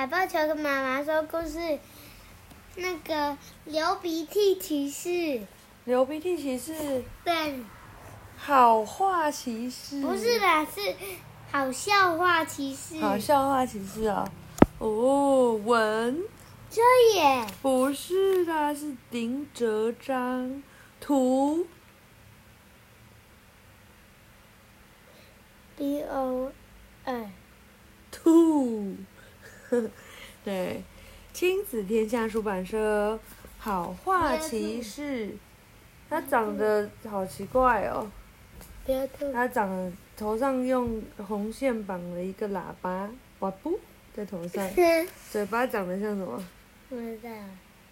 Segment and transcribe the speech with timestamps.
[0.00, 1.78] 海豹球跟妈妈说故事，
[2.76, 5.46] 那个流鼻涕骑士。
[5.84, 7.04] 流鼻涕骑士。
[7.22, 7.60] 对。
[8.34, 10.00] 好话骑士。
[10.00, 10.80] 不是啦，是
[11.52, 12.98] 好笑话骑士。
[12.98, 14.26] 好笑话骑士啊！
[14.78, 16.22] 哦，文。
[16.70, 16.80] 这
[17.16, 17.46] 也。
[17.60, 20.62] 不是啦，是林哲章。
[20.98, 21.66] 图。
[25.76, 26.50] B O
[27.04, 27.30] I。
[28.10, 28.96] 兔。
[30.44, 30.82] 对，
[31.32, 33.18] 亲子天下出版社，
[33.58, 35.30] 好话骑士，
[36.08, 38.10] 它长得好奇怪哦。
[39.32, 43.78] 它长得头上用红线绑了一个喇叭，哇不，
[44.12, 44.68] 在头上。
[45.30, 46.42] 嘴巴长得像什么？
[46.88, 47.30] 不知道。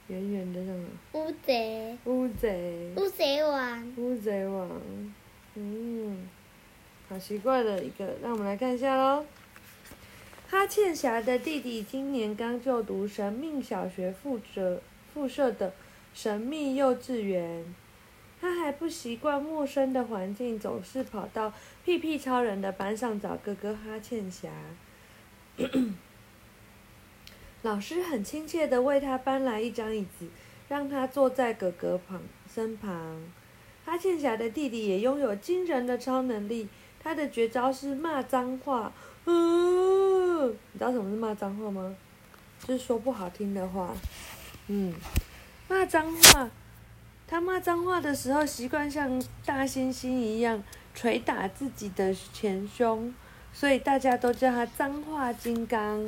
[0.09, 0.89] 圆圆的像什么？
[1.13, 1.97] 乌贼。
[2.07, 2.93] 乌贼。
[2.97, 3.95] 乌贼王。
[3.97, 4.69] 乌贼王，
[5.55, 6.29] 嗯，
[7.09, 9.25] 好奇怪的一个，让我们来看一下喽。
[10.51, 14.81] 哈茜霞的弟弟今年刚就读神秘小学附设
[15.13, 15.75] 附设的
[16.15, 17.75] 神秘幼稚园，
[18.41, 21.53] 他还不习惯陌生的环境，总是跑到
[21.85, 24.49] 屁屁超人的班上找哥哥哈茜霞。
[27.61, 30.29] 老师很亲切地为他搬来一张椅子，
[30.71, 33.23] 让他坐在哥哥旁身旁。
[33.85, 36.69] 哈茜霞的弟弟也拥有惊人的超能力，
[36.99, 38.95] 他的绝招是骂脏话。
[40.47, 41.95] 你知道什么是骂脏话吗？
[42.67, 43.95] 就是说不好听的话。
[44.67, 44.95] 嗯，
[45.69, 46.51] 骂脏话，
[47.27, 50.63] 他骂脏话的时候习惯像大猩猩一样
[50.95, 53.15] 捶打自己的前胸，
[53.53, 55.99] 所以大家都叫他脏话金刚。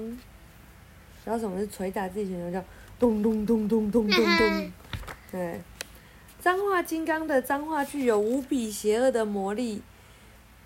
[1.24, 2.52] 知道什么是捶打自己前胸？
[2.52, 2.64] 叫
[2.98, 4.72] 咚咚咚咚咚咚咚。
[5.30, 5.60] 对，
[6.40, 9.82] 脏话金刚的脏话具有无比邪恶的魔力。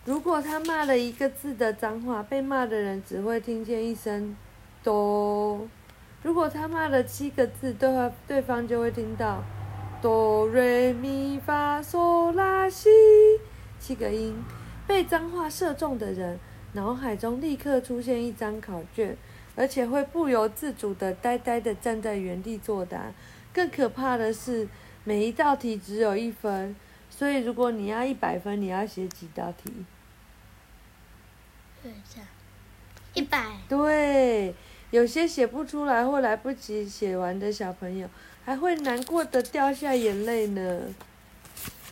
[0.05, 4.37] 如果他骂了一个字的脏话，被骂的人只会听见一声
[4.85, 5.59] “哆”；
[6.23, 9.43] 如果他骂了七个字，对方对方就会听到
[10.03, 12.91] “哆瑞咪发嗦拉西”
[13.81, 14.37] 七个音。
[14.87, 16.39] 被脏话射中的人，
[16.75, 19.17] 脑海中立刻出现一张考卷，
[19.57, 23.11] 而且会不由自主的呆呆的站在原地作答。
[23.55, 24.69] 更可怕的是，
[25.05, 26.77] 每一道题只有一分，
[27.09, 29.73] 所以如果你要一百分，你要写几道题？
[33.15, 33.59] 一百。
[33.69, 34.55] 对，
[34.91, 38.09] 有些写不出来或来不及写完的小朋友，
[38.45, 40.95] 还会难过的掉下眼泪呢。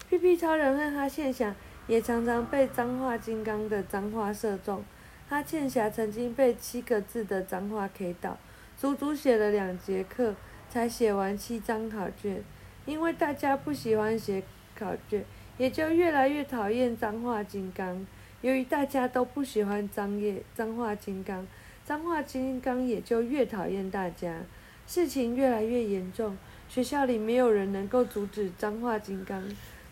[0.08, 1.54] 屁屁超人和哈欠侠
[1.86, 4.84] 也常常被脏话金刚的脏话射中。
[5.28, 8.36] 哈欠侠曾经被七个字的脏话 K 倒，
[8.76, 10.34] 足足写了两节课
[10.68, 12.44] 才写完七张考卷。
[12.84, 14.42] 因为大家不喜欢写
[14.76, 15.24] 考卷，
[15.56, 18.06] 也就越来越讨厌脏话金刚。
[18.42, 21.46] 由于大家都不喜欢脏叶脏话金刚，
[21.84, 24.40] 脏话金刚也就越讨厌大家。
[24.84, 26.36] 事情越来越严重，
[26.68, 29.40] 学校里没有人能够阻止脏话金刚。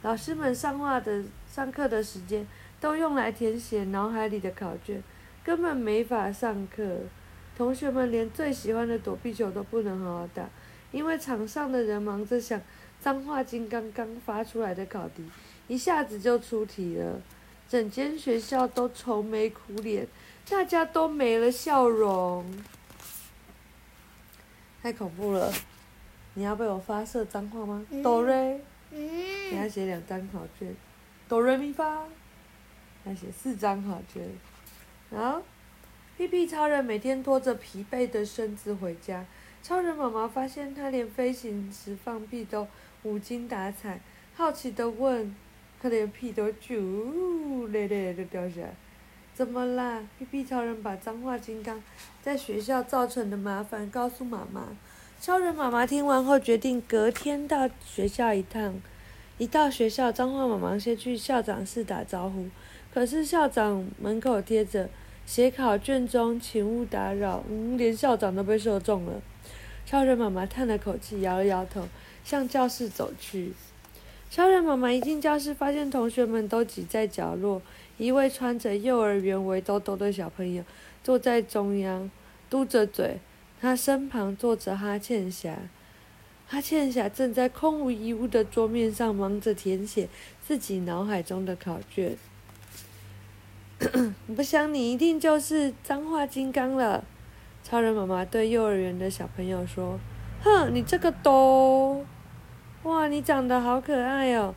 [0.03, 2.45] 老师们上话的上课的时间
[2.81, 5.01] 都用来填写脑海里的考卷，
[5.45, 6.97] 根本没法上课。
[7.57, 10.49] 同学们连最喜欢的躲避球都不能好好打，
[10.91, 12.61] 因为场上的人忙着想
[12.99, 15.23] 脏话金刚刚发出来的考题，
[15.69, 17.21] 一下子就出题了。
[17.71, 20.05] 整间学校都愁眉苦脸，
[20.49, 22.45] 大家都没了笑容，
[24.83, 25.53] 太恐怖了！
[26.35, 27.87] 你要被我发射脏话吗？
[28.03, 28.61] 哆瑞，
[28.91, 30.75] 你要写两张考卷，
[31.29, 32.09] 哆瑞咪发，
[33.05, 34.29] 要写四张考卷。
[35.17, 35.41] 啊，
[36.17, 39.25] 屁屁超人每天拖着疲惫的身子回家，
[39.63, 42.67] 超人妈妈发现他连飞行时放屁都
[43.05, 44.01] 无精打采，
[44.35, 45.33] 好奇的问。
[45.83, 48.75] 他连屁都啾咧咧的掉下来，
[49.35, 50.03] 怎么啦？
[50.19, 51.83] 屁屁超人把脏话金刚
[52.23, 54.69] 在学校造成的麻烦告诉妈妈。
[55.21, 58.81] 超人妈妈听完后决定隔天到学校一趟。
[59.39, 62.51] 一到学校，脏话妈妈先去校长室打招呼，
[62.93, 64.91] 可是校长门口贴着
[65.25, 69.23] “写考卷中，请勿打扰”，嗯，连校长都被射中了。
[69.87, 71.89] 超人妈妈叹了口气，摇了摇头，
[72.23, 73.55] 向教室走去。
[74.31, 77.61] 超人妈妈一进教室，发现同学们都挤在角落。
[77.99, 80.63] 一位穿着幼儿园围兜兜的小朋友
[81.03, 82.09] 坐在中央，
[82.49, 83.19] 嘟着嘴。
[83.61, 85.59] 他身旁坐着哈欠霞。
[86.47, 90.09] 哈欠霞正在空无一物的桌面上忙着填写
[90.41, 92.17] 自己脑海中的考卷。
[94.37, 97.05] 不想你一定就是脏话金刚了。
[97.65, 99.99] 超人妈妈对幼儿园的小朋友说
[100.43, 102.05] ：“哼，你这个都。”
[102.85, 104.55] 哇，你长得好可爱哦！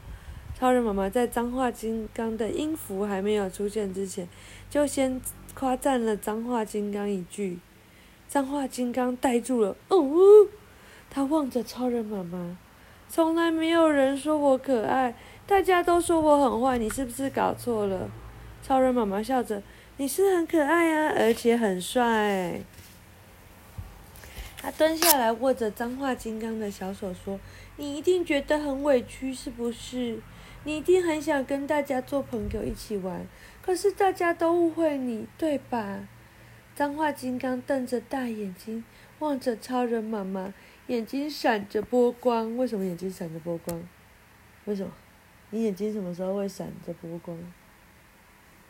[0.58, 4.30] 超人妈妈在脏话金刚的音符还没有出现之前，
[4.70, 5.20] 就先
[5.54, 7.60] 夸赞了脏话金刚一句。
[8.30, 9.76] 脏话金刚呆住了。
[9.90, 9.98] 哦，
[11.10, 12.56] 他望着超人妈妈，
[13.10, 15.14] 从来没有人说我可爱，
[15.46, 18.10] 大家都说我很坏，你是不是搞错了？
[18.62, 19.62] 超人妈妈笑着，
[19.98, 22.62] 你是很可爱啊，而且很帅。
[24.64, 27.38] 他蹲下来握着脏话金刚的小手说
[27.76, 30.22] ：“你一定觉得很委屈，是不是？
[30.64, 33.28] 你一定很想跟大家做朋友，一起玩。
[33.62, 36.08] 可是大家都误会你，对吧？”
[36.74, 38.86] 脏话金刚瞪着大眼睛
[39.20, 40.54] 望着超人妈妈，
[40.88, 42.56] 眼睛闪着波光。
[42.56, 43.84] 为什么眼睛闪着波光？
[44.64, 44.94] 为什么？
[45.50, 47.38] 你眼睛什么时候会闪着波光？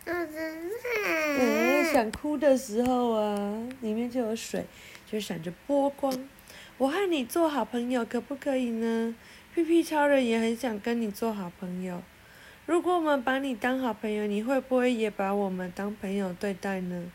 [0.05, 4.65] 嗯，想哭的时候啊，里面就有水，
[5.13, 6.11] 就闪着波光。
[6.79, 9.13] 我和你做好朋友，可不可以呢？
[9.53, 12.01] 屁屁超人也很想跟你做好朋友。
[12.65, 17.11] 如果我们把你当好朋友，你会不会也把我们当朋友对待呢？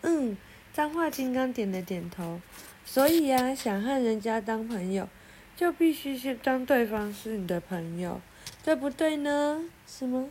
[0.00, 0.36] 嗯，
[0.72, 2.40] 脏话金刚点了点头。
[2.84, 5.08] 所以呀，想和人家当朋友，
[5.54, 8.20] 就必须是当对方是你的朋友，
[8.64, 9.62] 对不对呢？
[9.86, 10.28] 是吗？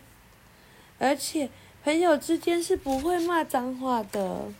[0.99, 1.49] 而且。
[1.83, 4.51] 朋友之间是不会骂脏话的。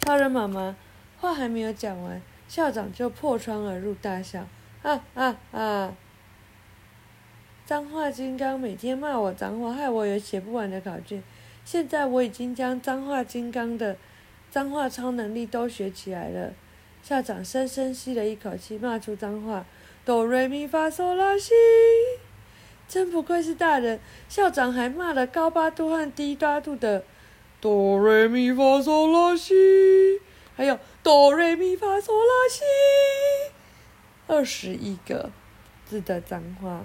[0.00, 0.74] 超人妈妈
[1.20, 4.46] 话还没有讲完，校长就破窗而入，大笑
[4.82, 5.94] ：“啊啊啊！
[7.66, 11.22] 脏话金刚每天骂我脏话，害我有写不完的考卷。
[11.64, 13.96] 现在我已经将脏话金刚的
[14.50, 16.52] 脏话超能力都学起来了。”
[17.02, 19.64] 校长深深吸了一口气，骂出脏话
[20.04, 21.52] ：“哆瑞咪发嗦拉西。”
[22.88, 27.04] 真不愧是大人，校长还骂了高八度和低八度的
[27.60, 29.54] 哆瑞咪发嗦拉西，
[30.60, 32.60] 还有哆瑞咪发嗦拉西，
[34.26, 35.30] 二十一个
[35.86, 36.84] 字的脏话。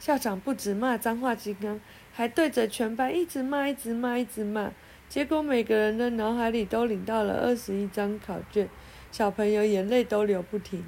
[0.00, 1.80] 校长不止骂脏话金刚，
[2.12, 4.72] 还对着全班一直骂，一直骂，一直骂。
[5.08, 8.68] 结果每个人的脑海里都领到了二十一张考卷，
[9.12, 10.84] 小朋友眼泪都流不停。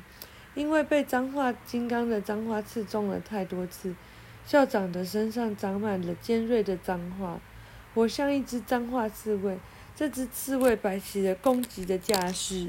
[0.57, 3.95] 因为被脏话金刚的脏话刺中了太多次，
[4.45, 7.39] 校长的身上长满了尖锐的脏话，
[7.95, 9.57] 我像一只脏话刺猬。
[9.97, 12.69] 这只刺猬摆起了攻击的架势。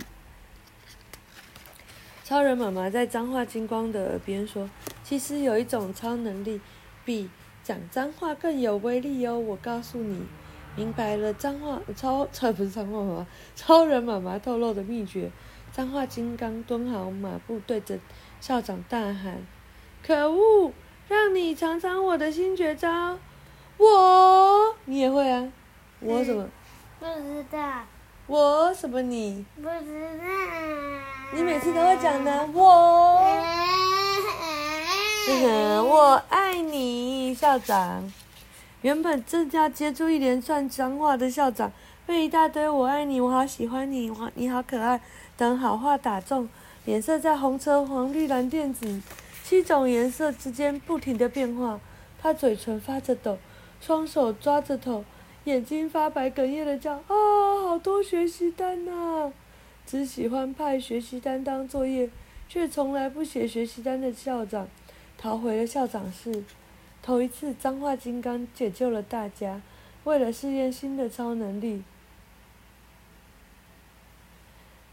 [2.24, 4.70] 超人妈妈在脏话金光的耳边说
[5.04, 6.62] ：“其实有一种超能力，
[7.04, 7.30] 比
[7.64, 9.38] 讲脏话更有威力哦！
[9.38, 10.26] 我告诉你，
[10.78, 13.28] 明白了脏话超 超不是脏话妈妈，
[13.58, 15.30] 超人妈妈透露的秘诀。”
[15.74, 18.00] 脏话金刚蹲好马步，对着
[18.40, 19.46] 校长大喊
[20.02, 20.72] ：“可恶！
[21.10, 23.20] 让你尝尝我的新绝招！
[23.78, 25.52] 我你也会啊？
[26.00, 26.50] 我怎么？
[27.00, 27.60] 不知道。
[28.28, 29.46] 我什么你？
[29.56, 29.68] 不知
[30.18, 30.24] 道。
[31.34, 32.48] 你每次都会讲的。
[32.54, 33.22] 我，
[35.84, 38.12] 我爱你，校长。
[38.82, 41.72] 原本正要接住一连串脏话的校长，
[42.06, 45.02] 被一大堆“我爱你”“我好喜欢你”“我你好可爱”
[45.36, 46.48] 等好话打中，
[46.86, 49.02] 脸色在红、橙、黄、绿、蓝、靛、紫
[49.44, 51.80] 七种颜色之间不停的变化。
[52.22, 53.38] 他嘴唇发着抖，
[53.82, 55.04] 双手抓着头，
[55.48, 57.16] 眼睛发白，哽咽的叫：“啊，
[57.64, 59.34] 好多学习单呐、啊！”
[59.88, 62.10] 只喜欢派学习单当作业，
[62.50, 64.68] 却从来不写学习单的校长，
[65.18, 66.44] 逃回了校长室。
[67.02, 69.62] 头一次，脏话金刚解救了大家。
[70.04, 71.82] 为了试验新的超能力，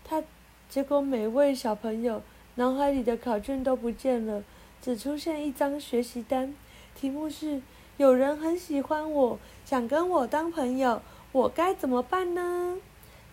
[0.05, 0.23] 他
[0.69, 2.23] 结果每位小朋友
[2.55, 4.45] 脑海里的考卷都不见了，
[4.81, 6.55] 只出现一张学习单，
[6.95, 7.61] 题目是：
[7.97, 12.77] 有人很喜欢我，想跟我当朋友，我该怎么办呢？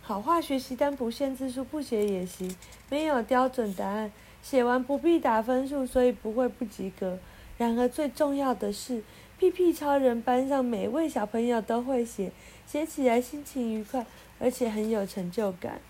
[0.04, 2.56] 好话学习单不限字数，不写也行，
[2.88, 4.12] 没有标准答案，
[4.44, 7.18] 写完不必打分数，所以不会不及格。
[7.58, 9.02] 然而最重要的是，
[9.40, 12.32] 屁屁超人班上每位小朋友都会写，
[12.68, 14.06] 写起来心情愉快，
[14.40, 15.82] 而且很有成就感。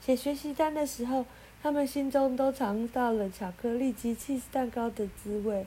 [0.00, 1.24] 写学习单的时候，
[1.62, 5.64] 他们心中都尝到了巧克力及起司蛋糕的滋味。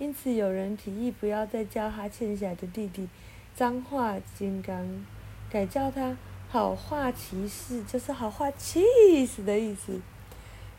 [0.00, 3.08] 因此，有人提议不要再叫他欠下的弟弟
[3.54, 5.06] 脏话金刚，
[5.48, 6.16] 改叫他
[6.48, 8.80] 好话骑士，就是好话气
[9.24, 10.00] 死的意思。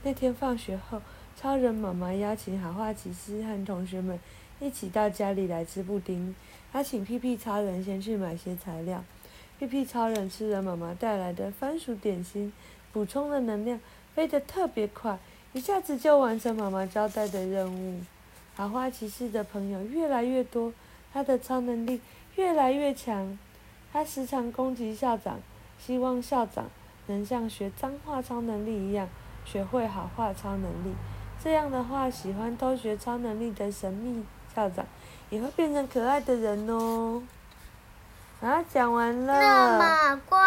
[0.03, 1.01] 那天放学后。
[1.33, 4.19] 超人妈妈邀请好话骑士和同学们
[4.59, 6.35] 一起到家里来吃布丁。
[6.71, 9.03] 他请屁屁超人先去买些材料。
[9.57, 12.53] 屁屁超人吃了妈妈带来的番薯点心，
[12.91, 13.79] 补充了能量，
[14.13, 15.17] 飞得特别快，
[15.53, 18.01] 一下子就完成妈妈交代的任务。
[18.55, 20.73] 好花骑士的朋友越来越多，
[21.13, 22.01] 他的超能力
[22.35, 23.37] 越来越强。
[23.93, 25.39] 他时常攻击校长，
[25.79, 26.65] 希望校长
[27.07, 29.09] 能像学脏话超能力一样，
[29.43, 30.93] 学会好话超能力。
[31.43, 34.85] 这样的话，喜欢偷学超能力的神秘校长
[35.29, 37.23] 也会变成可爱的人哦。
[38.41, 39.39] 啊，讲完了。
[39.39, 40.39] 那么怪，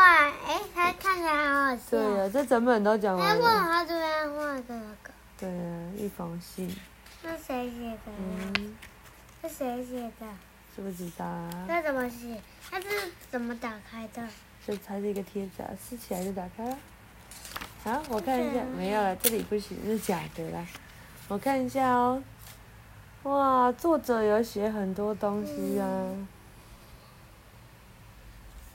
[0.47, 1.83] 哎，他看起来好好笑。
[1.91, 3.33] 对呀，这整本都讲完了。
[3.33, 5.13] 哎，为什么他这边画这个？
[5.39, 6.75] 对啊，一封信。
[7.25, 8.13] 那谁写的？
[8.19, 8.77] 嗯。
[9.43, 10.27] 是谁写的？
[10.75, 11.65] 知不知道啊？
[11.67, 12.41] 那怎么写？
[12.71, 12.89] 它是
[13.31, 14.27] 怎么打开的？
[14.67, 16.77] 这才是一个贴纸啊，撕起来就打开了。
[17.85, 20.67] 好，我看一下，没有了，这里不行，是假的啦。
[21.29, 22.23] 我看一下哦。
[23.25, 25.87] 哇，作者有写很多东西啊。
[25.87, 26.29] 嗯、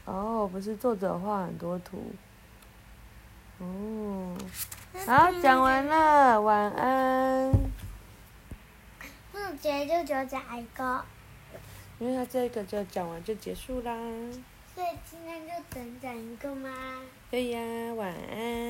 [0.06, 2.14] 哦，不是，作者画很多图。
[3.60, 4.38] 哦。
[5.06, 7.69] 好，讲完了，晚安。
[9.50, 11.04] 不结就只有讲一个。
[11.98, 13.92] 因为他这个就讲完就结束啦。
[14.76, 17.02] 所以今天就整整一个吗？
[17.32, 17.60] 对呀，
[17.96, 18.70] 晚安。